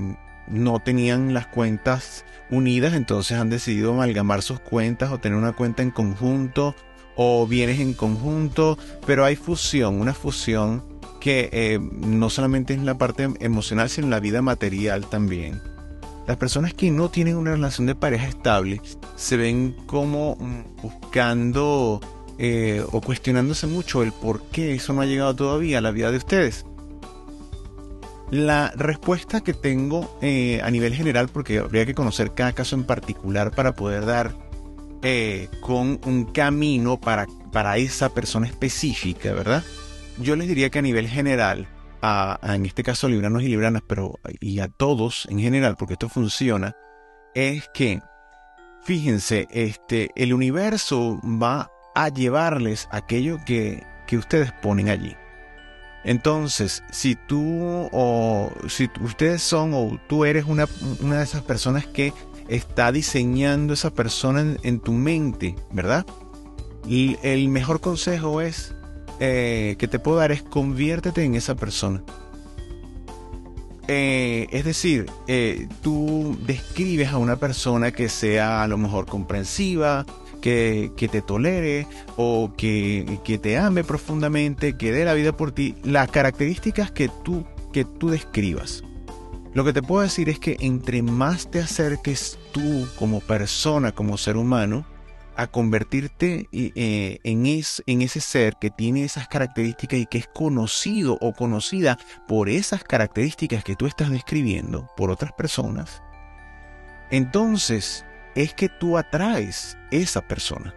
no 0.49 0.79
tenían 0.79 1.33
las 1.33 1.47
cuentas 1.47 2.25
unidas, 2.51 2.93
entonces 2.93 3.37
han 3.37 3.49
decidido 3.49 3.93
amalgamar 3.93 4.41
sus 4.41 4.59
cuentas 4.59 5.11
o 5.11 5.19
tener 5.19 5.37
una 5.37 5.53
cuenta 5.53 5.81
en 5.81 5.91
conjunto 5.91 6.75
o 7.15 7.47
bienes 7.47 7.79
en 7.79 7.93
conjunto, 7.93 8.77
pero 9.05 9.23
hay 9.23 9.37
fusión, 9.37 10.01
una 10.01 10.13
fusión 10.13 10.83
que 11.21 11.49
eh, 11.53 11.79
no 11.79 12.29
solamente 12.29 12.73
es 12.73 12.81
la 12.81 12.97
parte 12.97 13.29
emocional, 13.39 13.89
sino 13.89 14.07
en 14.07 14.11
la 14.11 14.19
vida 14.19 14.41
material 14.41 15.09
también. 15.09 15.76
Las 16.27 16.35
personas 16.35 16.73
que 16.73 16.91
no 16.91 17.09
tienen 17.09 17.37
una 17.37 17.51
relación 17.51 17.87
de 17.87 17.95
pareja 17.95 18.27
estable 18.27 18.81
se 19.15 19.37
ven 19.37 19.75
como 19.85 20.35
mm, 20.35 20.81
buscando 20.81 22.01
eh, 22.37 22.83
o 22.91 22.99
cuestionándose 22.99 23.65
mucho 23.65 24.03
el 24.03 24.11
por 24.11 24.41
qué 24.49 24.75
eso 24.75 24.91
no 24.91 25.01
ha 25.01 25.05
llegado 25.05 25.33
todavía 25.35 25.77
a 25.77 25.81
la 25.81 25.91
vida 25.91 26.11
de 26.11 26.17
ustedes. 26.17 26.65
La 28.29 28.73
respuesta 28.75 29.39
que 29.39 29.53
tengo 29.53 30.17
eh, 30.21 30.59
a 30.61 30.69
nivel 30.69 30.93
general, 30.93 31.29
porque 31.29 31.59
habría 31.59 31.85
que 31.85 31.95
conocer 31.95 32.33
cada 32.33 32.51
caso 32.51 32.75
en 32.75 32.83
particular 32.83 33.51
para 33.51 33.73
poder 33.73 34.05
dar 34.05 34.35
eh, 35.03 35.47
con 35.61 35.97
un 36.05 36.25
camino 36.25 36.99
para, 36.99 37.25
para 37.53 37.77
esa 37.77 38.13
persona 38.13 38.47
específica, 38.47 39.31
¿verdad? 39.31 39.63
Yo 40.19 40.35
les 40.35 40.49
diría 40.49 40.69
que 40.69 40.79
a 40.79 40.81
nivel 40.81 41.07
general, 41.07 41.69
en 42.01 42.65
este 42.65 42.83
caso 42.83 43.09
libranos 43.09 43.43
y 43.43 43.47
libranas, 43.47 43.83
pero 43.87 44.19
y 44.39 44.59
a 44.59 44.67
todos 44.67 45.27
en 45.29 45.39
general, 45.39 45.75
porque 45.77 45.93
esto 45.93 46.09
funciona, 46.09 46.75
es 47.33 47.69
que, 47.73 48.01
fíjense, 48.83 49.47
este, 49.51 50.09
el 50.15 50.33
universo 50.33 51.19
va 51.23 51.71
a 51.95 52.09
llevarles 52.09 52.87
aquello 52.91 53.37
que, 53.45 53.83
que 54.07 54.17
ustedes 54.17 54.51
ponen 54.53 54.89
allí. 54.89 55.15
Entonces, 56.03 56.83
si 56.91 57.15
tú 57.15 57.89
o 57.91 58.51
si 58.69 58.89
ustedes 59.01 59.41
son 59.41 59.73
o 59.73 59.99
tú 60.07 60.25
eres 60.25 60.45
una, 60.45 60.65
una 61.01 61.17
de 61.17 61.23
esas 61.23 61.41
personas 61.41 61.85
que 61.85 62.13
está 62.47 62.91
diseñando 62.91 63.73
esa 63.73 63.91
persona 63.91 64.41
en, 64.41 64.57
en 64.63 64.79
tu 64.79 64.93
mente, 64.93 65.55
¿verdad? 65.71 66.05
Y 66.87 67.17
el 67.23 67.49
mejor 67.49 67.81
consejo 67.81 68.39
es 68.39 68.73
eh, 69.19 69.75
que 69.77 69.87
te 69.87 69.99
puedo 69.99 70.17
dar 70.17 70.31
es 70.31 70.43
conviértete 70.43 71.23
en 71.23 71.35
esa 71.35 71.55
persona. 71.55 72.03
Eh, 73.87 74.47
es 74.51 74.65
decir, 74.65 75.05
eh, 75.27 75.67
tú 75.81 76.37
describes 76.45 77.09
a 77.09 77.17
una 77.17 77.37
persona 77.37 77.91
que 77.91 78.09
sea 78.09 78.63
a 78.63 78.67
lo 78.67 78.77
mejor 78.77 79.05
comprensiva, 79.05 80.05
que, 80.41 80.91
te 81.11 81.21
tolere 81.21 81.87
o 82.15 82.53
que, 82.55 83.19
que, 83.23 83.37
te 83.37 83.57
ame 83.57 83.83
profundamente, 83.83 84.77
que 84.77 84.91
dé 84.91 85.03
la 85.03 85.13
vida 85.13 85.35
por 85.35 85.51
ti, 85.51 85.75
las 85.83 86.09
características 86.09 86.91
que 86.91 87.09
tú, 87.23 87.45
que 87.73 87.85
tú 87.85 88.09
describas. 88.09 88.83
Lo 89.53 89.63
que 89.63 89.73
te 89.73 89.81
puedo 89.81 90.03
decir 90.03 90.29
es 90.29 90.39
que 90.39 90.57
entre 90.59 91.01
más 91.01 91.49
te 91.49 91.59
acerques 91.59 92.37
tú 92.51 92.87
como 92.97 93.21
persona, 93.21 93.91
como 93.91 94.17
ser 94.17 94.37
humano, 94.37 94.85
a 95.37 95.47
convertirte 95.47 96.49
eh, 96.51 97.19
en, 97.23 97.45
en 97.45 98.01
ese 98.01 98.19
ser 98.19 98.57
que 98.59 98.71
tiene 98.71 99.03
esas 99.03 99.27
características 99.27 99.99
y 99.99 100.05
que 100.07 100.17
es 100.17 100.27
conocido 100.27 101.17
o 101.21 101.31
conocida 101.33 101.97
por 102.27 102.49
esas 102.49 102.83
características 102.83 103.63
que 103.63 103.75
tú 103.75 103.85
estás 103.85 104.09
describiendo 104.09 104.89
por 104.97 105.11
otras 105.11 105.31
personas, 105.33 106.01
entonces 107.11 108.03
es 108.35 108.53
que 108.53 108.67
tú 108.67 108.97
atraes 108.97 109.77
esa 109.91 110.27
persona. 110.27 110.73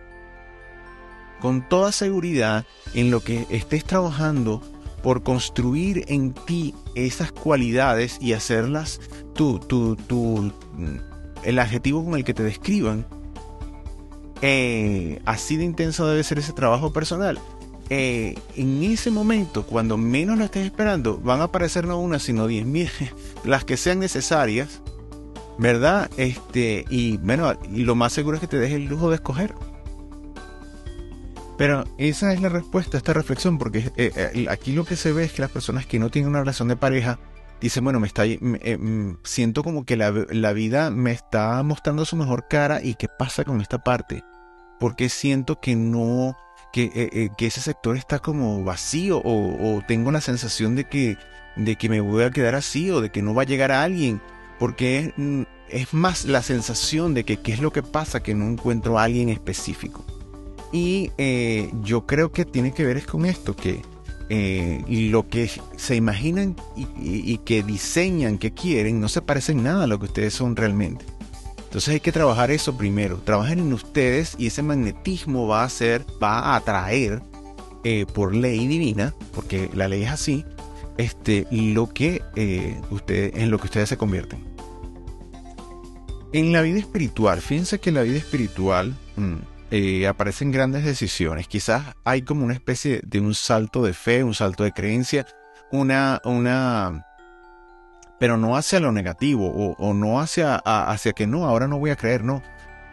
Con 1.40 1.66
toda 1.66 1.90
seguridad 1.90 2.66
en 2.92 3.10
lo 3.10 3.20
que 3.20 3.46
estés 3.50 3.84
trabajando 3.84 4.62
por 5.02 5.22
construir 5.22 6.04
en 6.08 6.34
ti 6.34 6.74
esas 6.94 7.32
cualidades 7.32 8.18
y 8.20 8.34
hacerlas 8.34 9.00
tú, 9.34 9.58
tú, 9.58 9.96
tú, 9.96 10.52
el 11.44 11.58
adjetivo 11.58 12.04
con 12.04 12.14
el 12.16 12.24
que 12.24 12.34
te 12.34 12.42
describan, 12.42 13.06
eh, 14.42 15.20
así 15.26 15.56
de 15.56 15.64
intenso 15.64 16.06
debe 16.06 16.24
ser 16.24 16.38
ese 16.38 16.52
trabajo 16.52 16.92
personal. 16.92 17.38
Eh, 17.90 18.38
en 18.56 18.82
ese 18.84 19.10
momento, 19.10 19.66
cuando 19.66 19.96
menos 19.96 20.38
lo 20.38 20.44
estés 20.44 20.64
esperando, 20.64 21.18
van 21.18 21.40
a 21.40 21.44
aparecer 21.44 21.86
no 21.86 21.98
una, 21.98 22.18
sino 22.18 22.46
diez 22.46 22.64
mil, 22.64 22.88
las 23.44 23.64
que 23.64 23.76
sean 23.76 23.98
necesarias, 23.98 24.80
¿verdad? 25.58 26.08
Este, 26.16 26.84
y 26.88 27.16
bueno, 27.18 27.52
y 27.70 27.82
lo 27.82 27.96
más 27.96 28.12
seguro 28.12 28.36
es 28.36 28.40
que 28.40 28.46
te 28.46 28.58
deje 28.58 28.76
el 28.76 28.84
lujo 28.84 29.10
de 29.10 29.16
escoger. 29.16 29.54
Pero 31.58 31.84
esa 31.98 32.32
es 32.32 32.40
la 32.40 32.48
respuesta 32.48 32.96
a 32.96 32.98
esta 32.98 33.12
reflexión, 33.12 33.58
porque 33.58 33.90
eh, 33.96 34.46
aquí 34.48 34.72
lo 34.72 34.84
que 34.84 34.96
se 34.96 35.12
ve 35.12 35.24
es 35.24 35.32
que 35.32 35.42
las 35.42 35.50
personas 35.50 35.84
que 35.84 35.98
no 35.98 36.08
tienen 36.08 36.30
una 36.30 36.38
relación 36.38 36.68
de 36.68 36.76
pareja 36.76 37.18
dicen, 37.60 37.84
bueno, 37.84 38.00
me 38.00 38.06
está, 38.06 38.24
mm, 38.24 39.18
siento 39.24 39.62
como 39.62 39.84
que 39.84 39.98
la, 39.98 40.10
la, 40.30 40.52
vida 40.54 40.90
me 40.90 41.10
está 41.12 41.62
mostrando 41.62 42.06
su 42.06 42.16
mejor 42.16 42.46
cara 42.48 42.82
y 42.82 42.94
qué 42.94 43.08
pasa 43.08 43.44
con 43.44 43.60
esta 43.60 43.84
parte 43.84 44.24
porque 44.80 45.10
siento 45.10 45.60
que 45.60 45.76
no, 45.76 46.36
eh, 46.74 46.90
eh, 46.94 47.28
que 47.36 47.46
ese 47.46 47.60
sector 47.60 47.96
está 47.96 48.18
como 48.18 48.64
vacío 48.64 49.20
o, 49.22 49.82
tengo 49.86 50.10
la 50.10 50.22
sensación 50.22 50.74
de 50.74 50.84
que, 50.84 51.18
de 51.54 51.76
que 51.76 51.88
me 51.88 52.00
voy 52.00 52.24
a 52.24 52.30
quedar 52.30 52.54
así 52.54 52.90
o 52.90 53.00
de 53.00 53.10
que 53.10 53.22
no 53.22 53.34
va 53.34 53.42
a 53.42 53.46
llegar 53.46 53.70
a 53.70 53.84
alguien, 53.84 54.20
porque 54.58 55.12
es, 55.68 55.92
más 55.92 56.24
la 56.24 56.42
sensación 56.42 57.12
de 57.12 57.24
que 57.24 57.36
qué 57.36 57.52
es 57.52 57.60
lo 57.60 57.72
que 57.72 57.82
pasa 57.82 58.22
que 58.22 58.34
no 58.34 58.46
encuentro 58.46 58.98
a 58.98 59.04
alguien 59.04 59.28
específico. 59.28 60.02
Y 60.72 61.12
eh, 61.18 61.70
yo 61.82 62.06
creo 62.06 62.32
que 62.32 62.46
tiene 62.46 62.72
que 62.72 62.84
ver 62.84 62.96
es 62.96 63.06
con 63.06 63.26
esto, 63.26 63.54
que 63.54 63.82
lo 64.88 65.28
que 65.28 65.50
se 65.76 65.96
imaginan 65.96 66.56
y, 66.76 66.86
y, 67.32 67.38
que 67.38 67.64
diseñan, 67.64 68.38
que 68.38 68.52
quieren, 68.52 69.00
no 69.00 69.08
se 69.08 69.20
parecen 69.20 69.62
nada 69.62 69.84
a 69.84 69.86
lo 69.88 69.98
que 69.98 70.06
ustedes 70.06 70.32
son 70.32 70.56
realmente. 70.56 71.04
Entonces 71.70 71.94
hay 71.94 72.00
que 72.00 72.10
trabajar 72.10 72.50
eso 72.50 72.76
primero, 72.76 73.18
trabajar 73.18 73.56
en 73.58 73.72
ustedes 73.72 74.34
y 74.36 74.48
ese 74.48 74.60
magnetismo 74.60 75.46
va 75.46 75.62
a 75.62 75.68
ser, 75.68 76.04
va 76.20 76.40
a 76.40 76.56
atraer 76.56 77.22
eh, 77.84 78.06
por 78.12 78.34
ley 78.34 78.66
divina, 78.66 79.14
porque 79.32 79.70
la 79.72 79.86
ley 79.86 80.02
es 80.02 80.10
así, 80.10 80.44
este, 80.98 81.46
lo 81.52 81.88
que 81.88 82.22
eh, 82.34 82.80
ustedes, 82.90 83.36
en 83.36 83.52
lo 83.52 83.58
que 83.58 83.66
ustedes 83.66 83.88
se 83.88 83.96
convierten. 83.96 84.44
En 86.32 86.52
la 86.52 86.62
vida 86.62 86.80
espiritual, 86.80 87.40
fíjense 87.40 87.78
que 87.78 87.90
en 87.90 87.94
la 87.94 88.02
vida 88.02 88.18
espiritual 88.18 88.96
mm, 89.14 89.34
eh, 89.70 90.08
aparecen 90.08 90.50
grandes 90.50 90.84
decisiones. 90.84 91.46
Quizás 91.46 91.94
hay 92.02 92.22
como 92.22 92.44
una 92.44 92.54
especie 92.54 93.00
de 93.04 93.20
un 93.20 93.32
salto 93.32 93.84
de 93.84 93.92
fe, 93.92 94.24
un 94.24 94.34
salto 94.34 94.64
de 94.64 94.72
creencia, 94.72 95.24
una, 95.70 96.20
una, 96.24 97.06
pero 98.20 98.36
no 98.36 98.54
hacia 98.54 98.80
lo 98.80 98.92
negativo 98.92 99.74
o, 99.78 99.94
no 99.94 100.20
hacia, 100.20 100.56
hacia 100.56 101.14
que 101.14 101.26
no, 101.26 101.46
ahora 101.46 101.66
no 101.66 101.78
voy 101.78 101.88
a 101.88 101.96
creer, 101.96 102.22
no, 102.22 102.42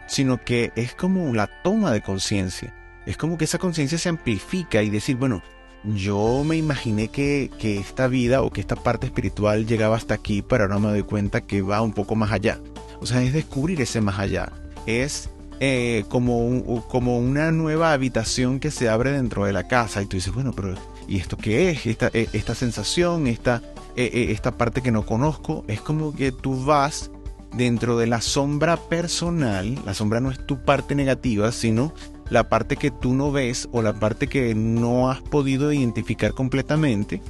sino 0.06 0.42
que 0.42 0.72
es 0.74 0.94
como 0.94 1.34
la 1.34 1.48
toma 1.62 1.92
de 1.92 2.00
conciencia. 2.00 2.74
Es 3.04 3.18
como 3.18 3.36
que 3.36 3.44
esa 3.44 3.58
conciencia 3.58 3.98
se 3.98 4.08
amplifica 4.08 4.82
y 4.82 4.88
decir, 4.88 5.16
bueno, 5.16 5.42
yo 5.84 6.42
me 6.46 6.56
imaginé 6.56 7.08
que, 7.08 7.50
que, 7.58 7.76
esta 7.78 8.08
vida 8.08 8.40
o 8.40 8.50
que 8.50 8.62
esta 8.62 8.74
parte 8.74 9.06
espiritual 9.06 9.66
llegaba 9.66 9.96
hasta 9.96 10.14
aquí, 10.14 10.40
pero 10.40 10.64
ahora 10.64 10.78
me 10.78 10.88
doy 10.88 11.02
cuenta 11.02 11.42
que 11.42 11.60
va 11.60 11.82
un 11.82 11.92
poco 11.92 12.16
más 12.16 12.32
allá. 12.32 12.58
O 13.00 13.04
sea, 13.04 13.22
es 13.22 13.34
descubrir 13.34 13.82
ese 13.82 14.00
más 14.00 14.18
allá. 14.18 14.50
Es 14.86 15.28
eh, 15.60 16.04
como, 16.08 16.86
como 16.88 17.18
una 17.18 17.52
nueva 17.52 17.92
habitación 17.92 18.60
que 18.60 18.70
se 18.70 18.88
abre 18.88 19.12
dentro 19.12 19.44
de 19.44 19.52
la 19.52 19.68
casa 19.68 20.00
y 20.00 20.06
tú 20.06 20.16
dices, 20.16 20.32
bueno, 20.32 20.52
pero 20.56 20.74
¿y 21.06 21.18
esto 21.18 21.36
qué 21.36 21.70
es? 21.70 21.84
Esta, 21.84 22.10
eh, 22.14 22.28
esta 22.32 22.54
sensación, 22.54 23.26
esta, 23.26 23.60
eh, 24.06 24.32
esta 24.32 24.56
parte 24.56 24.82
que 24.82 24.92
no 24.92 25.04
conozco, 25.04 25.64
es 25.68 25.80
como 25.80 26.14
que 26.14 26.32
tú 26.32 26.64
vas 26.64 27.10
dentro 27.56 27.96
de 27.98 28.06
la 28.06 28.20
sombra 28.20 28.76
personal, 28.76 29.78
la 29.84 29.94
sombra 29.94 30.20
no 30.20 30.30
es 30.30 30.46
tu 30.46 30.64
parte 30.64 30.94
negativa, 30.94 31.50
sino 31.52 31.94
la 32.30 32.48
parte 32.48 32.76
que 32.76 32.90
tú 32.90 33.14
no 33.14 33.32
ves 33.32 33.68
o 33.72 33.82
la 33.82 33.94
parte 33.94 34.26
que 34.26 34.54
no 34.54 35.10
has 35.10 35.22
podido 35.22 35.72
identificar 35.72 36.32
completamente 36.32 37.22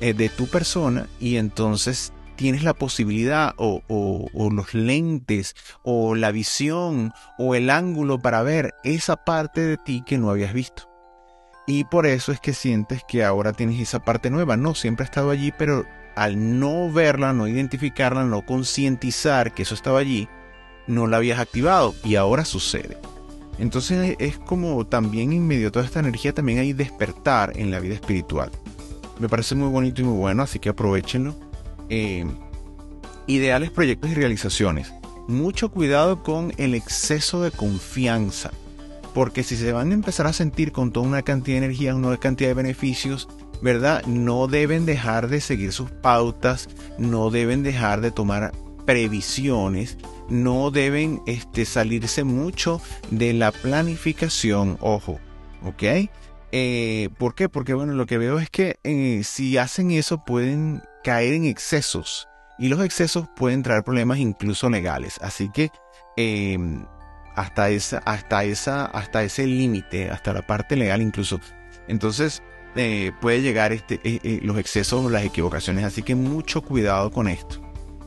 de 0.00 0.28
tu 0.28 0.46
persona 0.46 1.08
y 1.18 1.36
entonces 1.36 2.12
tienes 2.38 2.62
la 2.62 2.72
posibilidad 2.72 3.52
o, 3.56 3.82
los 4.52 4.72
lentes 4.72 5.56
o 5.82 6.14
la 6.14 6.30
visión 6.30 7.12
o 7.36 7.56
el 7.56 7.68
ángulo 7.68 8.20
para 8.20 8.42
ver 8.42 8.74
esa 8.84 9.16
parte 9.16 9.60
de 9.60 9.76
ti 9.76 10.04
que 10.06 10.18
no 10.18 10.30
habías 10.30 10.54
visto. 10.54 10.88
Y 11.68 11.84
por 11.84 12.06
eso 12.06 12.32
es 12.32 12.40
que 12.40 12.54
sientes 12.54 13.04
que 13.06 13.22
ahora 13.22 13.52
tienes 13.52 13.78
esa 13.78 13.98
parte 13.98 14.30
nueva. 14.30 14.56
No, 14.56 14.74
siempre 14.74 15.04
ha 15.04 15.04
estado 15.04 15.28
allí, 15.28 15.52
pero 15.52 15.84
al 16.16 16.58
no 16.58 16.90
verla, 16.90 17.34
no 17.34 17.46
identificarla, 17.46 18.24
no 18.24 18.46
concientizar 18.46 19.52
que 19.52 19.64
eso 19.64 19.74
estaba 19.74 19.98
allí, 19.98 20.30
no 20.86 21.06
la 21.06 21.18
habías 21.18 21.38
activado 21.38 21.94
y 22.02 22.16
ahora 22.16 22.46
sucede. 22.46 22.96
Entonces 23.58 24.16
es 24.18 24.38
como 24.38 24.86
también 24.86 25.34
en 25.34 25.46
medio 25.46 25.66
de 25.66 25.70
toda 25.70 25.84
esta 25.84 26.00
energía 26.00 26.32
también 26.32 26.58
hay 26.58 26.72
despertar 26.72 27.52
en 27.54 27.70
la 27.70 27.80
vida 27.80 27.96
espiritual. 27.96 28.50
Me 29.18 29.28
parece 29.28 29.54
muy 29.54 29.68
bonito 29.68 30.00
y 30.00 30.04
muy 30.04 30.16
bueno, 30.16 30.44
así 30.44 30.58
que 30.58 30.70
aprovechenlo 30.70 31.36
eh, 31.90 32.24
ideales 33.26 33.70
proyectos 33.70 34.10
y 34.10 34.14
realizaciones. 34.14 34.90
Mucho 35.28 35.70
cuidado 35.70 36.22
con 36.22 36.54
el 36.56 36.74
exceso 36.74 37.42
de 37.42 37.50
confianza, 37.50 38.52
porque 39.18 39.42
si 39.42 39.56
se 39.56 39.72
van 39.72 39.90
a 39.90 39.94
empezar 39.94 40.28
a 40.28 40.32
sentir 40.32 40.70
con 40.70 40.92
toda 40.92 41.08
una 41.08 41.22
cantidad 41.22 41.58
de 41.58 41.64
energía, 41.64 41.92
una 41.92 42.16
cantidad 42.18 42.50
de 42.50 42.54
beneficios, 42.54 43.28
¿verdad? 43.60 44.06
No 44.06 44.46
deben 44.46 44.86
dejar 44.86 45.26
de 45.26 45.40
seguir 45.40 45.72
sus 45.72 45.90
pautas, 45.90 46.68
no 46.98 47.28
deben 47.30 47.64
dejar 47.64 48.00
de 48.00 48.12
tomar 48.12 48.52
previsiones, 48.86 49.98
no 50.28 50.70
deben 50.70 51.20
este, 51.26 51.64
salirse 51.64 52.22
mucho 52.22 52.80
de 53.10 53.32
la 53.32 53.50
planificación, 53.50 54.78
ojo, 54.80 55.18
¿ok? 55.64 56.08
Eh, 56.52 57.08
¿Por 57.18 57.34
qué? 57.34 57.48
Porque 57.48 57.74
bueno, 57.74 57.94
lo 57.94 58.06
que 58.06 58.18
veo 58.18 58.38
es 58.38 58.50
que 58.50 58.78
eh, 58.84 59.22
si 59.24 59.58
hacen 59.58 59.90
eso 59.90 60.24
pueden 60.24 60.80
caer 61.02 61.32
en 61.32 61.44
excesos 61.44 62.28
y 62.56 62.68
los 62.68 62.84
excesos 62.84 63.26
pueden 63.34 63.64
traer 63.64 63.82
problemas 63.82 64.18
incluso 64.18 64.70
legales. 64.70 65.18
Así 65.22 65.50
que 65.50 65.72
em, 66.16 66.84
hasta, 67.40 67.70
esa, 67.70 67.98
hasta, 67.98 68.44
esa, 68.44 68.86
hasta 68.86 69.22
ese 69.22 69.46
límite, 69.46 70.10
hasta 70.10 70.32
la 70.32 70.42
parte 70.42 70.76
legal 70.76 71.02
incluso. 71.02 71.40
Entonces 71.86 72.42
eh, 72.76 73.12
puede 73.20 73.42
llegar 73.42 73.72
este, 73.72 74.00
eh, 74.04 74.20
eh, 74.22 74.40
los 74.42 74.58
excesos 74.58 75.04
o 75.04 75.10
las 75.10 75.24
equivocaciones. 75.24 75.84
Así 75.84 76.02
que 76.02 76.14
mucho 76.14 76.62
cuidado 76.62 77.10
con 77.10 77.28
esto. 77.28 77.60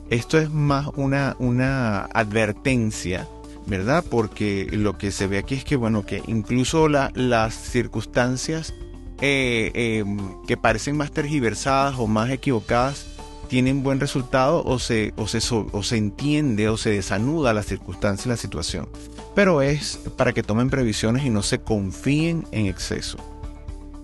Esto 0.10 0.38
es 0.38 0.50
más 0.50 0.88
una, 0.96 1.36
una 1.39 2.02
advertencia, 2.13 3.28
¿verdad? 3.65 4.04
Porque 4.10 4.67
lo 4.72 4.98
que 4.98 5.12
se 5.12 5.28
ve 5.28 5.38
aquí 5.38 5.56
es 5.56 5.63
que, 5.63 5.78
bueno, 5.78 6.06
que 6.06 6.22
incluso 6.28 6.89
las 6.89 7.54
circunstancias 7.54 8.74
eh, 9.22 9.72
em, 9.76 10.17
que 10.48 10.58
parecen 10.58 10.98
más 10.98 11.12
tergiversadas 11.12 11.96
o 12.00 12.08
más 12.08 12.32
equivocadas 12.32 13.06
tienen 13.52 13.84
buen 13.84 14.00
resultado 14.00 14.64
o 14.64 14.80
se, 14.80 15.14
o, 15.18 15.28
se, 15.28 15.40
o 15.52 15.84
se 15.84 15.98
entiende 15.98 16.70
o 16.70 16.78
se 16.78 16.92
desanuda 16.92 17.54
la 17.54 17.64
circunstancia 17.64 18.30
y 18.30 18.32
la 18.32 18.38
situación. 18.38 18.88
Pero 19.36 19.62
es 19.62 20.00
para 20.16 20.32
que 20.32 20.42
tomen 20.42 20.70
previsiones 20.70 21.26
y 21.26 21.30
no 21.30 21.44
se 21.44 21.60
confíen 21.60 22.48
en 22.54 22.68
exceso. 22.68 23.18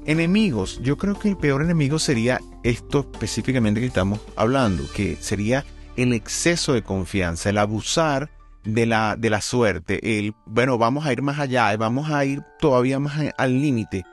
Enemigos, 0.06 0.82
yo 0.84 0.98
creo 0.98 1.18
que 1.18 1.30
el 1.30 1.38
peor 1.38 1.62
enemigo 1.62 1.98
sería 1.98 2.42
esto 2.64 3.08
específicamente 3.10 3.80
que 3.80 3.88
estamos 3.88 4.20
hablando, 4.36 4.84
que 4.94 5.16
sería 5.16 5.64
el 5.96 6.12
exceso 6.12 6.74
de 6.74 6.82
confianza, 6.82 7.50
el 7.50 7.58
abusar 7.58 8.30
de 8.66 8.86
la, 8.86 9.16
de 9.16 9.30
la 9.30 9.40
suerte, 9.40 10.20
el, 10.20 10.34
bueno, 10.46 10.78
vamos 10.78 11.06
a 11.06 11.14
ir 11.14 11.22
más 11.22 11.40
allá, 11.40 11.74
vamos 11.78 12.12
a 12.12 12.26
ir 12.26 12.44
todavía 12.60 13.00
más 13.00 13.18
al 13.38 13.62
límite 13.62 14.04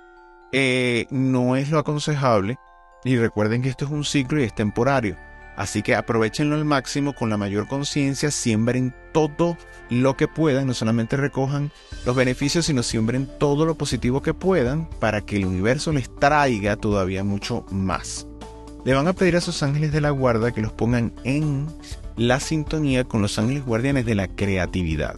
eh, 0.57 1.09
no 1.11 1.57
es 1.57 1.71
lo 1.71 1.81
aconsejable. 1.81 2.59
Y 3.05 3.17
recuerden 3.17 3.63
que 3.63 3.69
esto 3.69 3.85
es 3.85 3.91
un 3.91 4.05
ciclo 4.05 4.41
y 4.41 4.45
es 4.45 4.55
temporario. 4.55 5.17
Así 5.57 5.83
que 5.83 5.95
aprovechenlo 5.95 6.57
al 6.57 6.65
máximo 6.65 7.15
con 7.15 7.31
la 7.31 7.37
mayor 7.37 7.69
conciencia, 7.69 8.31
siembren 8.31 8.93
todo 9.13 9.57
lo 9.89 10.17
que 10.17 10.27
puedan, 10.27 10.67
no 10.67 10.75
solamente 10.75 11.17
recojan 11.17 11.71
los 12.05 12.17
beneficios, 12.17 12.67
sino 12.67 12.83
siembren 12.83 13.29
todo 13.39 13.65
lo 13.65 13.77
positivo 13.77 14.21
que 14.21 14.35
puedan 14.35 14.89
para 14.99 15.21
que 15.21 15.37
el 15.37 15.47
universo 15.47 15.93
les 15.93 16.13
traiga 16.17 16.77
todavía 16.77 17.23
mucho 17.23 17.65
más. 17.71 18.27
Le 18.85 18.95
van 18.95 19.07
a 19.07 19.13
pedir 19.13 19.37
a 19.37 19.41
sus 19.41 19.63
ángeles 19.63 19.93
de 19.93 20.01
la 20.01 20.11
guarda 20.11 20.53
que 20.53 20.61
los 20.61 20.73
pongan 20.73 21.13
en 21.23 21.69
la 22.17 22.41
sintonía 22.41 23.05
con 23.05 23.23
los 23.23 23.39
ángeles 23.39 23.65
guardianes 23.65 24.07
de 24.07 24.15
la 24.17 24.29
creatividad. 24.29 25.15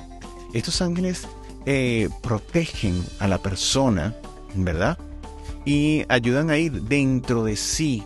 Estos 0.53 0.83
ángeles 0.83 1.27
eh, 1.64 2.09
protegen 2.22 3.03
a 3.18 3.27
la 3.27 3.38
persona, 3.38 4.14
¿verdad? 4.55 4.99
Y 5.67 6.05
ayudan 6.09 6.49
a 6.49 6.57
ir 6.57 6.73
dentro 6.83 7.45
de 7.45 7.57
sí 7.57 8.05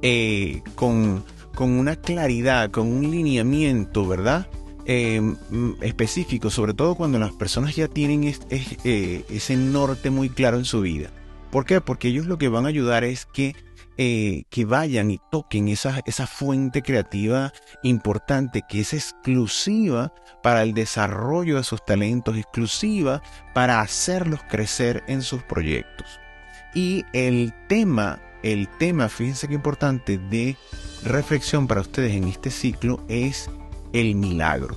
eh, 0.00 0.62
con, 0.76 1.24
una 1.58 1.96
claridad, 1.96 2.70
con 2.70 2.86
un 2.86 3.10
lineamiento, 3.10 4.06
¿verdad? 4.06 4.46
Eh, 4.84 5.20
específico, 5.80 6.48
sobre 6.48 6.72
todo 6.72 6.94
cuando 6.94 7.18
las 7.18 7.32
personas 7.32 7.74
ya 7.74 7.88
tienen 7.88 8.22
eh, 8.24 9.24
ese 9.28 9.56
norte 9.56 10.10
muy 10.10 10.28
claro 10.28 10.56
en 10.58 10.64
su 10.64 10.82
vida. 10.82 11.10
¿Por 11.50 11.64
qué? 11.64 11.80
Porque 11.80 12.08
ellos 12.08 12.26
lo 12.26 12.38
que 12.38 12.48
van 12.48 12.66
a 12.66 12.68
ayudar 12.68 13.02
es 13.02 13.26
que, 13.26 13.56
que 13.96 14.64
vayan 14.66 15.10
y 15.10 15.18
toquen 15.32 15.68
esa, 15.68 16.02
esa 16.06 16.28
fuente 16.28 16.82
creativa 16.82 17.52
importante 17.82 18.62
que 18.68 18.80
es 18.80 18.92
exclusiva 18.92 20.12
para 20.42 20.62
el 20.62 20.74
desarrollo 20.74 21.56
de 21.56 21.64
sus 21.64 21.84
talentos, 21.84 22.36
exclusiva 22.36 23.22
para 23.54 23.80
hacerlos 23.80 24.40
crecer 24.48 25.02
en 25.08 25.22
sus 25.22 25.42
proyectos. 25.42 26.20
Y 26.76 27.06
el 27.14 27.54
tema, 27.68 28.20
el 28.42 28.68
tema, 28.68 29.08
fíjense 29.08 29.48
qué 29.48 29.54
importante, 29.54 30.18
de 30.18 30.58
reflexión 31.02 31.66
para 31.66 31.80
ustedes 31.80 32.12
en 32.12 32.24
este 32.24 32.50
ciclo 32.50 33.02
es 33.08 33.48
el 33.94 34.14
milagro. 34.14 34.76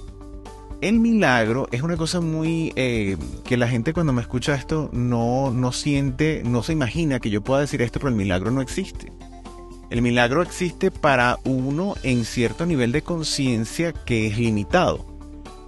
El 0.80 1.02
milagro 1.02 1.68
es 1.74 1.82
una 1.82 1.98
cosa 1.98 2.22
muy 2.22 2.72
eh, 2.78 3.18
que 3.44 3.58
la 3.58 3.68
gente 3.68 3.92
cuando 3.92 4.14
me 4.14 4.22
escucha 4.22 4.56
esto 4.56 4.90
no, 4.94 5.52
no 5.52 5.74
siente, 5.74 6.42
no 6.46 6.64
se 6.64 6.72
imagina 6.72 7.20
que 7.20 7.32
yo 7.32 7.42
pueda 7.42 7.60
decir 7.60 7.82
esto, 7.82 8.00
pero 8.00 8.12
el 8.12 8.16
milagro 8.16 8.50
no 8.50 8.62
existe. 8.62 9.12
El 9.90 10.02
milagro 10.02 10.42
existe 10.42 10.92
para 10.92 11.38
uno 11.44 11.96
en 12.04 12.24
cierto 12.24 12.66
nivel 12.66 12.94
de 12.94 13.02
conciencia 13.02 13.92
que 13.92 14.28
es 14.28 14.38
limitado. 14.38 15.06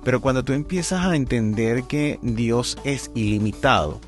Pero 0.06 0.22
cuando 0.22 0.46
tú 0.46 0.54
empiezas 0.54 1.06
a 1.06 1.14
entender 1.18 1.84
que 1.84 2.20
Dios 2.22 2.78
es 2.86 3.12
ilimitado, 3.16 4.00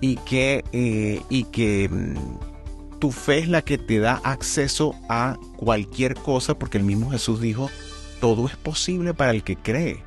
y 0.00 0.16
que, 0.16 0.64
eh, 0.72 1.22
y 1.28 1.44
que 1.44 1.88
mm, 1.88 2.98
tu 2.98 3.12
fe 3.12 3.38
es 3.38 3.48
la 3.48 3.62
que 3.62 3.78
te 3.78 3.98
da 3.98 4.20
acceso 4.24 4.94
a 5.08 5.36
cualquier 5.56 6.14
cosa, 6.14 6.58
porque 6.58 6.78
el 6.78 6.84
mismo 6.84 7.10
Jesús 7.10 7.40
dijo, 7.40 7.70
todo 8.20 8.46
es 8.46 8.56
posible 8.56 9.14
para 9.14 9.32
el 9.32 9.42
que 9.42 9.56
cree. 9.56 10.02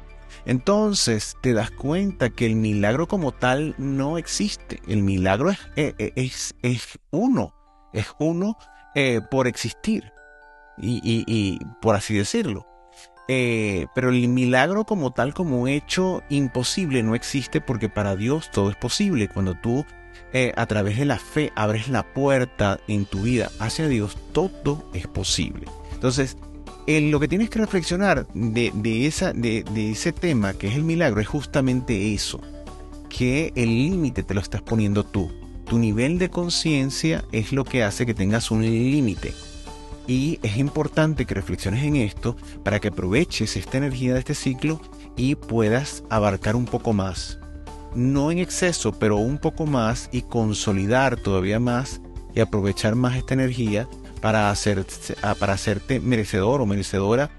Entonces 0.46 1.38
te 1.42 1.54
das 1.54 1.72
cuenta 1.72 2.30
que 2.30 2.46
el 2.46 2.56
milagro 2.56 3.08
como 3.08 3.32
tal 3.32 3.76
no 3.78 4.18
existe. 4.18 4.82
El 4.88 5.02
milagro 5.02 5.50
es, 5.50 5.60
eh, 5.76 5.94
eh, 5.98 6.12
es, 6.16 6.54
es, 6.62 7.00
uno, 7.12 7.54
es 7.94 8.08
uno 8.20 8.58
por 9.32 9.48
existir. 9.48 10.04
Y, 10.78 11.00
y, 11.04 11.60
por 11.82 11.96
así 11.96 12.16
decirlo. 12.16 12.68
Eh, 13.28 13.88
pero 13.96 14.10
el 14.10 14.28
milagro 14.28 14.86
como 14.86 15.12
tal, 15.12 15.34
como 15.34 15.68
hecho 15.68 16.24
imposible, 16.30 17.04
no 17.04 17.16
existe 17.16 17.62
porque 17.62 17.90
para 17.90 18.16
Dios 18.16 18.52
todo 18.52 18.70
es 18.70 18.76
posible. 18.76 19.30
Cuando 19.30 19.56
tú 19.56 19.86
eh, 20.34 20.52
a 20.56 20.66
través 20.66 20.98
de 20.98 21.06
la 21.06 21.20
fe 21.20 21.52
abres 21.56 21.88
la 21.90 22.04
puerta 22.04 22.80
en 22.88 23.06
tu 23.06 23.22
vida 23.22 23.50
hacia 23.60 23.88
Dios, 23.88 24.18
todo 24.32 24.90
es 24.94 25.08
posible. 25.08 25.68
Entonces, 25.94 26.38
lo 26.86 27.20
que 27.20 27.28
tienes 27.28 27.50
que 27.50 27.60
reflexionar 27.60 28.28
de 28.34 29.06
ese 29.06 30.12
tema 30.12 30.54
que 30.54 30.68
es 30.68 30.76
el 30.76 30.84
milagro 30.84 31.22
es 31.22 31.28
justamente 31.28 32.14
eso, 32.14 32.42
que 33.10 33.54
el 33.56 33.70
límite 33.70 34.24
te 34.24 34.34
lo 34.34 34.42
estás 34.42 34.62
poniendo 34.62 35.06
tú. 35.06 35.32
Tu 35.66 35.80
nivel 35.80 36.18
de 36.18 36.30
conciencia 36.30 37.24
es 37.32 37.54
lo 37.54 37.64
que 37.64 37.84
hace 37.84 38.06
que 38.06 38.14
tengas 38.14 38.52
un 38.52 38.64
límite. 38.64 39.34
Y 40.08 40.40
es 40.44 40.58
importante 40.58 41.26
que 41.26 41.34
reflexiones 41.34 41.84
en 41.84 41.96
esto 41.96 42.36
para 42.64 42.80
que 42.80 42.90
aproveches 42.90 43.56
esta 43.56 43.78
energía 43.78 44.14
de 44.14 44.20
este 44.20 44.36
ciclo 44.36 44.82
y 45.16 45.36
puedas 45.36 46.04
abarcar 46.10 46.56
un 46.56 46.66
poco 46.66 46.94
más. 46.94 47.40
No 47.96 48.32
en 48.32 48.40
exceso, 48.40 48.92
pero 48.92 49.18
un 49.18 49.38
poco 49.38 49.66
más 49.66 50.10
y 50.12 50.24
consolidar 50.24 51.16
todavía 51.18 51.60
más 51.60 52.02
y 52.34 52.40
aprovechar 52.40 52.96
más 52.96 53.16
esta 53.16 53.34
energía 53.36 53.88
para, 54.22 54.50
hacer, 54.50 54.86
para 55.40 55.54
hacerte 55.54 56.00
merecedor 56.00 56.62
o 56.62 56.66
merecedora 56.66 57.30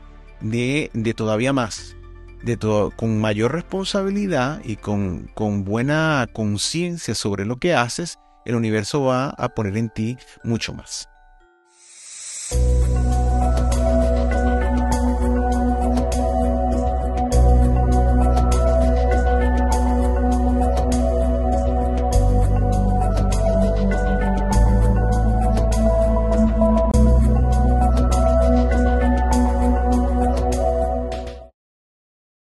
de, 0.41 0.91
de 0.95 1.15
todavía 1.15 1.53
más. 1.53 1.97
De 2.43 2.57
todo, 2.59 2.91
con 2.91 3.21
mayor 3.21 3.53
responsabilidad 3.53 4.61
y 4.65 4.77
con, 4.77 5.31
con 5.35 5.65
buena 5.65 6.29
conciencia 6.33 7.15
sobre 7.15 7.47
lo 7.47 7.57
que 7.57 7.75
haces, 7.75 8.19
el 8.45 8.55
universo 8.55 9.03
va 9.03 9.31
a 9.31 9.49
poner 9.55 9.79
en 9.79 9.89
ti 9.89 10.19
mucho 10.45 10.75
más. 10.75 11.09